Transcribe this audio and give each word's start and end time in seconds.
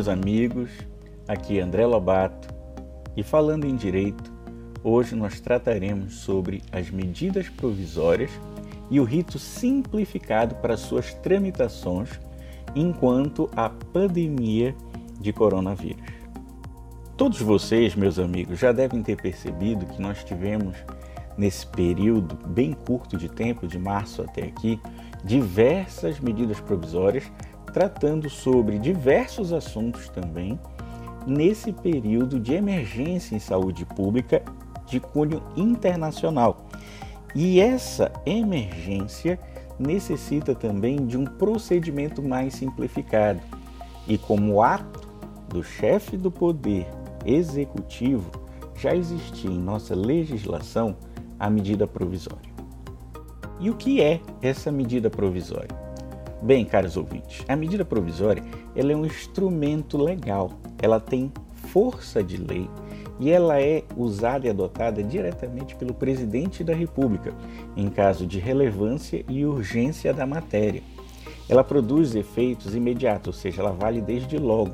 meus 0.00 0.08
amigos, 0.08 0.70
aqui 1.28 1.58
é 1.58 1.62
André 1.62 1.84
Lobato 1.84 2.48
e 3.14 3.22
falando 3.22 3.66
em 3.66 3.76
direito, 3.76 4.32
hoje 4.82 5.14
nós 5.14 5.40
trataremos 5.40 6.20
sobre 6.20 6.62
as 6.72 6.90
medidas 6.90 7.50
provisórias 7.50 8.30
e 8.90 8.98
o 8.98 9.04
rito 9.04 9.38
simplificado 9.38 10.54
para 10.54 10.78
suas 10.78 11.12
tramitações 11.12 12.08
enquanto 12.74 13.50
a 13.54 13.68
pandemia 13.68 14.74
de 15.20 15.34
coronavírus. 15.34 16.14
Todos 17.14 17.42
vocês, 17.42 17.94
meus 17.94 18.18
amigos, 18.18 18.58
já 18.58 18.72
devem 18.72 19.02
ter 19.02 19.20
percebido 19.20 19.84
que 19.84 20.00
nós 20.00 20.24
tivemos 20.24 20.78
nesse 21.36 21.66
período 21.66 22.38
bem 22.48 22.72
curto 22.72 23.18
de 23.18 23.28
tempo, 23.28 23.68
de 23.68 23.78
março 23.78 24.22
até 24.22 24.44
aqui, 24.44 24.80
diversas 25.22 26.18
medidas 26.20 26.58
provisórias 26.58 27.30
tratando 27.70 28.28
sobre 28.28 28.78
diversos 28.78 29.52
assuntos 29.52 30.08
também 30.08 30.58
nesse 31.26 31.72
período 31.72 32.38
de 32.40 32.54
emergência 32.54 33.34
em 33.34 33.38
saúde 33.38 33.84
pública 33.84 34.42
de 34.86 35.00
cunho 35.00 35.42
internacional. 35.56 36.66
E 37.34 37.60
essa 37.60 38.10
emergência 38.26 39.38
necessita 39.78 40.54
também 40.54 41.06
de 41.06 41.16
um 41.16 41.24
procedimento 41.24 42.22
mais 42.22 42.54
simplificado. 42.54 43.40
E 44.06 44.18
como 44.18 44.62
ato 44.62 45.08
do 45.48 45.62
chefe 45.62 46.16
do 46.16 46.30
poder 46.30 46.86
executivo, 47.24 48.30
já 48.76 48.94
existia 48.94 49.50
em 49.50 49.58
nossa 49.58 49.94
legislação 49.94 50.96
a 51.38 51.48
medida 51.48 51.86
provisória. 51.86 52.50
E 53.60 53.68
o 53.68 53.74
que 53.74 54.00
é 54.00 54.20
essa 54.40 54.72
medida 54.72 55.10
provisória? 55.10 55.89
Bem, 56.42 56.64
caros 56.64 56.96
ouvintes, 56.96 57.44
a 57.46 57.54
medida 57.54 57.84
provisória 57.84 58.42
ela 58.74 58.92
é 58.92 58.96
um 58.96 59.04
instrumento 59.04 59.98
legal, 59.98 60.52
ela 60.80 60.98
tem 60.98 61.30
força 61.68 62.22
de 62.22 62.38
lei 62.38 62.66
e 63.18 63.30
ela 63.30 63.60
é 63.60 63.84
usada 63.94 64.46
e 64.46 64.50
adotada 64.50 65.02
diretamente 65.02 65.76
pelo 65.76 65.92
presidente 65.92 66.64
da 66.64 66.74
República 66.74 67.34
em 67.76 67.90
caso 67.90 68.26
de 68.26 68.38
relevância 68.38 69.22
e 69.28 69.44
urgência 69.44 70.14
da 70.14 70.26
matéria. 70.26 70.82
Ela 71.46 71.62
produz 71.62 72.14
efeitos 72.14 72.74
imediatos, 72.74 73.26
ou 73.26 73.32
seja, 73.34 73.60
ela 73.60 73.72
vale 73.72 74.00
desde 74.00 74.38
logo, 74.38 74.72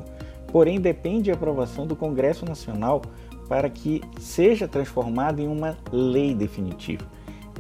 porém 0.53 0.81
depende 0.81 1.25
de 1.25 1.33
aprovação 1.33 1.85
do 1.85 1.97
Congresso 1.97 2.45
Nacional 2.45 3.03
para 3.49 3.69
que 3.69 4.03
seja 4.21 4.69
transformada 4.69 5.43
em 5.43 5.49
uma 5.49 5.77
lei 5.91 6.33
definitiva. 6.33 7.05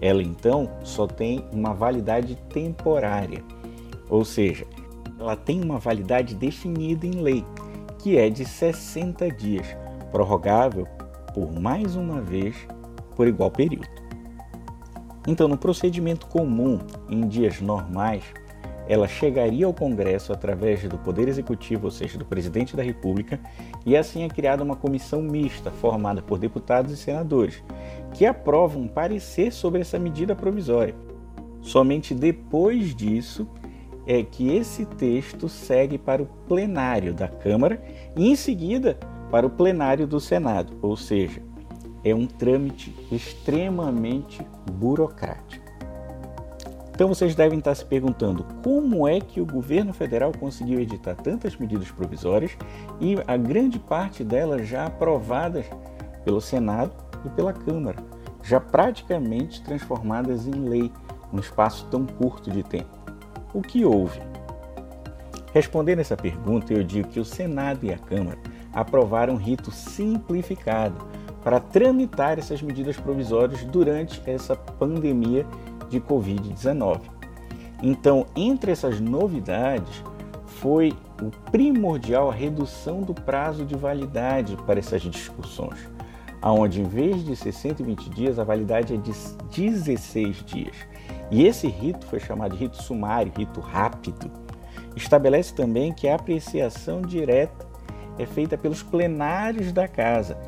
Ela 0.00 0.22
então 0.22 0.70
só 0.84 1.06
tem 1.06 1.44
uma 1.52 1.72
validade 1.72 2.36
temporária. 2.50 3.42
Ou 4.08 4.24
seja, 4.24 4.66
ela 5.18 5.36
tem 5.36 5.62
uma 5.62 5.78
validade 5.78 6.34
definida 6.34 7.06
em 7.06 7.20
lei, 7.20 7.44
que 7.98 8.16
é 8.16 8.28
de 8.30 8.44
60 8.44 9.30
dias, 9.32 9.66
prorrogável 10.12 10.86
por 11.34 11.52
mais 11.52 11.96
uma 11.96 12.20
vez 12.20 12.54
por 13.14 13.26
igual 13.26 13.50
período. 13.50 13.88
Então, 15.26 15.48
no 15.48 15.58
procedimento 15.58 16.26
comum, 16.26 16.78
em 17.08 17.26
dias 17.26 17.60
normais, 17.60 18.22
ela 18.88 19.08
chegaria 19.08 19.66
ao 19.66 19.74
Congresso 19.74 20.32
através 20.32 20.84
do 20.84 20.96
Poder 20.98 21.26
Executivo, 21.26 21.86
ou 21.86 21.90
seja, 21.90 22.16
do 22.16 22.24
Presidente 22.24 22.76
da 22.76 22.82
República, 22.82 23.40
e 23.84 23.96
assim 23.96 24.22
é 24.22 24.28
criada 24.28 24.62
uma 24.62 24.76
comissão 24.76 25.20
mista 25.20 25.70
formada 25.70 26.22
por 26.22 26.38
deputados 26.38 26.92
e 26.92 26.96
senadores, 26.96 27.62
que 28.14 28.24
aprovam 28.24 28.86
parecer 28.86 29.52
sobre 29.52 29.80
essa 29.80 29.98
medida 29.98 30.36
provisória. 30.36 30.94
Somente 31.60 32.14
depois 32.14 32.94
disso 32.94 33.48
é 34.06 34.22
que 34.22 34.54
esse 34.54 34.86
texto 34.86 35.48
segue 35.48 35.98
para 35.98 36.22
o 36.22 36.26
plenário 36.48 37.12
da 37.12 37.26
Câmara 37.26 37.82
e, 38.16 38.30
em 38.30 38.36
seguida, 38.36 38.96
para 39.30 39.46
o 39.46 39.50
plenário 39.50 40.06
do 40.06 40.20
Senado, 40.20 40.72
ou 40.80 40.96
seja, 40.96 41.42
é 42.04 42.14
um 42.14 42.26
trâmite 42.26 42.94
extremamente 43.10 44.46
burocrático. 44.72 45.66
Então 46.94 47.08
vocês 47.08 47.34
devem 47.34 47.58
estar 47.58 47.74
se 47.74 47.84
perguntando 47.84 48.46
como 48.62 49.06
é 49.06 49.20
que 49.20 49.40
o 49.40 49.44
governo 49.44 49.92
federal 49.92 50.32
conseguiu 50.32 50.80
editar 50.80 51.14
tantas 51.14 51.54
medidas 51.56 51.90
provisórias 51.90 52.56
e 53.00 53.16
a 53.26 53.36
grande 53.36 53.78
parte 53.78 54.24
delas 54.24 54.66
já 54.66 54.86
aprovadas 54.86 55.66
pelo 56.24 56.40
Senado 56.40 56.92
e 57.24 57.28
pela 57.30 57.52
Câmara, 57.52 57.98
já 58.42 58.58
praticamente 58.58 59.62
transformadas 59.62 60.46
em 60.46 60.52
lei 60.52 60.90
num 61.30 61.40
espaço 61.40 61.86
tão 61.90 62.06
curto 62.06 62.50
de 62.50 62.62
tempo 62.62 63.05
o 63.52 63.62
que 63.62 63.84
houve? 63.84 64.20
Respondendo 65.52 66.00
essa 66.00 66.16
pergunta, 66.16 66.72
eu 66.72 66.84
digo 66.84 67.08
que 67.08 67.20
o 67.20 67.24
Senado 67.24 67.84
e 67.84 67.92
a 67.92 67.98
Câmara 67.98 68.38
aprovaram 68.72 69.34
um 69.34 69.38
rito 69.38 69.70
simplificado 69.70 70.96
para 71.42 71.60
tramitar 71.60 72.38
essas 72.38 72.60
medidas 72.60 72.96
provisórias 72.96 73.64
durante 73.64 74.20
essa 74.26 74.54
pandemia 74.54 75.46
de 75.88 76.00
Covid-19. 76.00 77.00
Então, 77.82 78.26
entre 78.34 78.72
essas 78.72 79.00
novidades, 79.00 80.02
foi 80.44 80.92
o 81.22 81.30
primordial 81.50 82.30
a 82.30 82.34
redução 82.34 83.00
do 83.00 83.14
prazo 83.14 83.64
de 83.64 83.74
validade 83.74 84.56
para 84.66 84.78
essas 84.78 85.02
discussões, 85.02 85.78
aonde 86.42 86.80
em 86.80 86.84
vez 86.84 87.24
de 87.24 87.36
ser 87.36 87.52
120 87.52 88.10
dias, 88.10 88.38
a 88.38 88.44
validade 88.44 88.94
é 88.94 88.96
de 88.96 89.12
16 89.50 90.44
dias. 90.44 90.76
E 91.30 91.44
esse 91.44 91.66
rito 91.66 92.06
foi 92.06 92.20
chamado 92.20 92.52
de 92.52 92.58
rito 92.58 92.82
sumário, 92.82 93.32
rito 93.36 93.60
rápido. 93.60 94.30
Estabelece 94.94 95.54
também 95.54 95.92
que 95.92 96.08
a 96.08 96.14
apreciação 96.14 97.02
direta 97.02 97.66
é 98.18 98.24
feita 98.24 98.56
pelos 98.56 98.82
plenários 98.82 99.72
da 99.72 99.86
casa, 99.86 100.38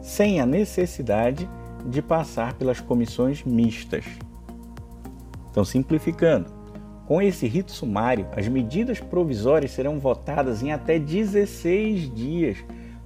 sem 0.00 0.40
a 0.40 0.46
necessidade 0.46 1.48
de 1.84 2.00
passar 2.00 2.54
pelas 2.54 2.80
comissões 2.80 3.42
mistas. 3.44 4.04
Então, 5.50 5.64
simplificando, 5.64 6.50
com 7.06 7.20
esse 7.20 7.46
rito 7.46 7.72
sumário, 7.72 8.26
as 8.36 8.48
medidas 8.48 9.00
provisórias 9.00 9.72
serão 9.72 9.98
votadas 9.98 10.62
em 10.62 10.72
até 10.72 10.98
16 10.98 12.14
dias 12.14 12.58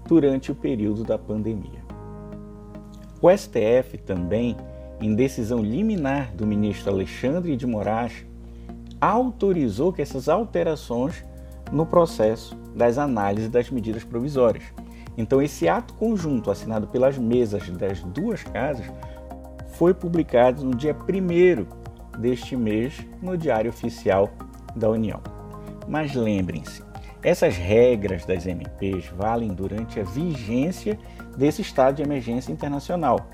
durante 0.07 0.53
o 0.53 0.55
período 0.55 1.03
da 1.03 1.19
pandemia. 1.19 1.85
O 3.21 3.29
STF 3.35 3.99
também 3.99 4.57
em 5.01 5.15
decisão 5.15 5.61
liminar 5.61 6.35
do 6.35 6.47
ministro 6.47 6.91
Alexandre 6.91 7.57
de 7.57 7.67
Moraes, 7.67 8.25
autorizou 9.01 9.93
que 9.93 10.03
essas 10.03 10.29
alterações 10.29 11.25
no 11.71 11.85
processo 11.85 12.57
das 12.75 12.99
análises 12.99 13.51
das 13.51 13.71
medidas 13.71 14.05
provisórias. 14.05 14.65
Então, 15.17 15.41
esse 15.41 15.69
ato 15.69 15.95
conjunto 15.95 16.51
assinado 16.51 16.87
pelas 16.87 17.19
mesas 17.19 17.69
das 17.71 18.03
duas 18.03 18.43
casas 18.43 18.87
foi 19.69 19.93
publicado 19.93 20.65
no 20.65 20.75
dia 20.75 20.95
1 20.95 22.21
deste 22.21 22.57
mês 22.57 22.95
no 23.21 23.37
Diário 23.37 23.71
Oficial 23.71 24.31
da 24.75 24.89
União. 24.89 25.21
Mas 25.89 26.15
lembrem-se, 26.15 26.83
essas 27.23 27.57
regras 27.57 28.25
das 28.25 28.47
MPs 28.47 29.07
valem 29.09 29.49
durante 29.49 30.01
a 30.01 30.05
vigência 30.05 30.99
desse 31.37 31.63
estado 31.63 31.97
de 31.97 32.03
emergência 32.03 32.53
internacional 32.53 33.29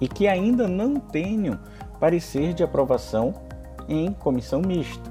e 0.00 0.08
que 0.08 0.26
ainda 0.26 0.68
não 0.68 0.96
tenham 0.96 1.58
parecer 1.98 2.52
de 2.52 2.62
aprovação 2.62 3.34
em 3.88 4.12
comissão 4.12 4.60
mista, 4.60 5.10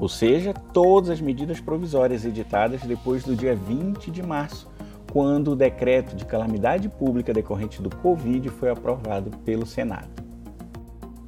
ou 0.00 0.08
seja, 0.08 0.54
todas 0.72 1.10
as 1.10 1.20
medidas 1.20 1.60
provisórias 1.60 2.24
editadas 2.24 2.82
depois 2.82 3.24
do 3.24 3.34
dia 3.34 3.54
20 3.54 4.10
de 4.10 4.22
março, 4.22 4.70
quando 5.12 5.52
o 5.52 5.56
decreto 5.56 6.14
de 6.14 6.24
calamidade 6.24 6.88
pública 6.88 7.32
decorrente 7.32 7.82
do 7.82 7.94
Covid 7.96 8.48
foi 8.50 8.70
aprovado 8.70 9.30
pelo 9.38 9.66
Senado. 9.66 10.08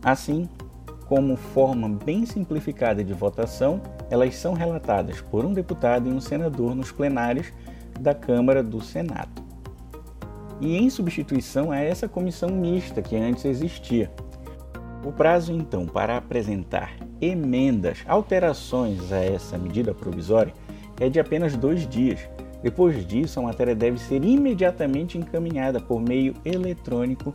Assim, 0.03 0.49
como 1.07 1.37
forma 1.37 1.89
bem 1.89 2.25
simplificada 2.25 3.03
de 3.03 3.13
votação, 3.13 3.81
elas 4.09 4.37
são 4.37 4.53
relatadas 4.53 5.21
por 5.21 5.45
um 5.45 5.53
deputado 5.53 6.09
e 6.09 6.13
um 6.13 6.21
senador 6.21 6.75
nos 6.75 6.93
plenários 6.93 7.53
da 7.99 8.15
Câmara 8.15 8.63
do 8.63 8.81
Senado 8.81 9.40
e 10.61 10.77
em 10.77 10.91
substituição 10.91 11.71
a 11.71 11.79
essa 11.79 12.09
comissão 12.09 12.51
mista 12.51 13.01
que 13.01 13.17
antes 13.17 13.45
existia. 13.45 14.11
O 15.05 15.11
prazo, 15.11 15.53
então, 15.53 15.87
para 15.87 16.17
apresentar 16.17 16.95
emendas, 17.21 18.05
alterações 18.07 19.13
a 19.13 19.19
essa 19.19 19.57
medida 19.57 19.95
provisória 19.95 20.53
é 20.99 21.09
de 21.09 21.19
apenas 21.19 21.57
dois 21.57 21.89
dias. 21.89 22.21
Depois 22.63 23.07
disso, 23.07 23.41
a 23.41 23.43
matéria 23.43 23.75
deve 23.75 23.99
ser 23.99 24.23
imediatamente 24.23 25.17
encaminhada 25.17 25.81
por 25.81 26.01
meio 26.01 26.35
eletrônico 26.45 27.33